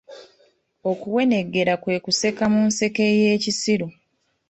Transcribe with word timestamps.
Okuweneggera 0.91 1.73
kwe 1.81 1.95
kuseka 2.05 2.43
mu 2.53 2.61
nseka 2.67 3.03
eye 3.13 3.31
kisiru. 3.43 3.87